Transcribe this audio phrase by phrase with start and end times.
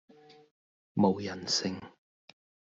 [0.95, 1.79] 冇人性!